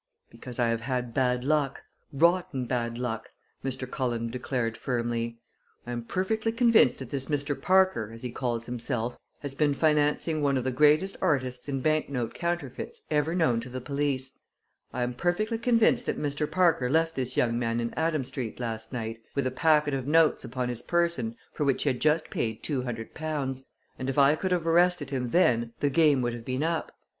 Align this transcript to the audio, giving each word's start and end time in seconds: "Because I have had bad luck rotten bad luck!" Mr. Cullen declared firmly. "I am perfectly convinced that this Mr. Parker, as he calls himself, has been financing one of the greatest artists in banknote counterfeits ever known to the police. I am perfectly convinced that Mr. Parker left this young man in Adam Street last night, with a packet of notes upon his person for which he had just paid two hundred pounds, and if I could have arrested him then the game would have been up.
"Because 0.31 0.57
I 0.57 0.69
have 0.69 0.81
had 0.81 1.13
bad 1.13 1.43
luck 1.43 1.83
rotten 2.11 2.65
bad 2.65 2.97
luck!" 2.97 3.29
Mr. 3.63 3.87
Cullen 3.87 4.31
declared 4.31 4.75
firmly. 4.75 5.37
"I 5.85 5.91
am 5.91 6.05
perfectly 6.05 6.51
convinced 6.51 6.97
that 6.97 7.11
this 7.11 7.27
Mr. 7.27 7.61
Parker, 7.61 8.09
as 8.11 8.23
he 8.23 8.31
calls 8.31 8.65
himself, 8.65 9.15
has 9.41 9.53
been 9.53 9.75
financing 9.75 10.41
one 10.41 10.57
of 10.57 10.63
the 10.63 10.71
greatest 10.71 11.17
artists 11.21 11.69
in 11.69 11.81
banknote 11.81 12.33
counterfeits 12.33 13.03
ever 13.11 13.35
known 13.35 13.59
to 13.59 13.69
the 13.69 13.79
police. 13.79 14.39
I 14.91 15.03
am 15.03 15.13
perfectly 15.13 15.59
convinced 15.59 16.07
that 16.07 16.17
Mr. 16.19 16.49
Parker 16.49 16.89
left 16.89 17.13
this 17.13 17.37
young 17.37 17.59
man 17.59 17.79
in 17.79 17.93
Adam 17.93 18.23
Street 18.23 18.59
last 18.59 18.91
night, 18.91 19.21
with 19.35 19.45
a 19.45 19.51
packet 19.51 19.93
of 19.93 20.07
notes 20.07 20.43
upon 20.43 20.69
his 20.69 20.81
person 20.81 21.35
for 21.53 21.63
which 21.63 21.83
he 21.83 21.89
had 21.89 21.99
just 21.99 22.31
paid 22.31 22.63
two 22.63 22.81
hundred 22.81 23.13
pounds, 23.13 23.65
and 23.99 24.09
if 24.09 24.17
I 24.17 24.35
could 24.35 24.51
have 24.51 24.65
arrested 24.65 25.11
him 25.11 25.29
then 25.29 25.73
the 25.79 25.91
game 25.91 26.23
would 26.23 26.33
have 26.33 26.43
been 26.45 26.63
up. 26.63 26.91